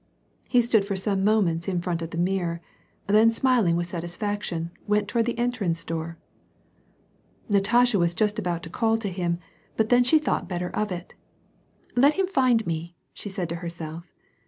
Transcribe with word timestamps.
He 0.49 0.63
stood 0.63 0.83
for 0.83 0.95
some 0.95 1.23
moments 1.23 1.67
in 1.67 1.79
front 1.79 2.01
of 2.01 2.09
the 2.09 2.17
mirror; 2.17 2.59
then 3.05 3.29
smiling 3.29 3.75
with 3.75 3.85
satisfaction, 3.85 4.71
went 4.87 5.07
toward 5.07 5.25
the 5.27 5.37
entrance 5.37 5.83
door. 5.85 6.17
Natasha 7.49 7.99
was 7.99 8.15
just 8.15 8.39
about 8.39 8.63
to 8.63 8.69
call 8.71 8.97
to 8.97 9.09
him, 9.11 9.37
but 9.77 9.89
then 9.89 10.03
she 10.03 10.17
thought 10.17 10.49
better 10.49 10.71
of 10.71 10.91
it." 10.91 11.13
Let 11.95 12.15
him 12.15 12.25
find 12.25 12.65
me," 12.65 12.95
she 13.13 13.29
said 13.29 13.47
to 13.49 13.57
herself. 13.57 14.11